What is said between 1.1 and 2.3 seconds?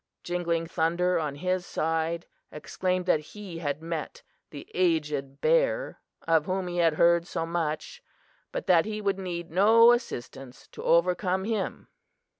on his side,